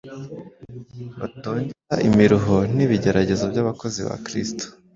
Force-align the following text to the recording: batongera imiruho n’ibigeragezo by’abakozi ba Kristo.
batongera 1.19 1.95
imiruho 2.09 2.55
n’ibigeragezo 2.75 3.43
by’abakozi 3.51 3.99
ba 4.07 4.15
Kristo. 4.25 4.65